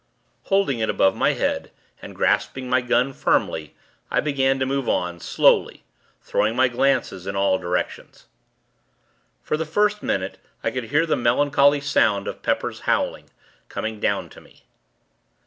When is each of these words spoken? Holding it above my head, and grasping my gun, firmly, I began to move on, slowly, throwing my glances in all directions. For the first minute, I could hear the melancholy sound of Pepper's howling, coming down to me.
Holding 0.45 0.79
it 0.79 0.89
above 0.89 1.15
my 1.15 1.33
head, 1.33 1.69
and 2.01 2.15
grasping 2.15 2.67
my 2.67 2.81
gun, 2.81 3.13
firmly, 3.13 3.75
I 4.09 4.19
began 4.19 4.57
to 4.57 4.65
move 4.65 4.89
on, 4.89 5.19
slowly, 5.19 5.83
throwing 6.23 6.55
my 6.55 6.69
glances 6.69 7.27
in 7.27 7.35
all 7.35 7.59
directions. 7.59 8.25
For 9.43 9.57
the 9.57 9.63
first 9.63 10.01
minute, 10.01 10.39
I 10.63 10.71
could 10.71 10.85
hear 10.85 11.05
the 11.05 11.15
melancholy 11.15 11.81
sound 11.81 12.27
of 12.27 12.41
Pepper's 12.41 12.79
howling, 12.89 13.29
coming 13.69 13.99
down 13.99 14.29
to 14.29 14.41
me. 14.41 14.63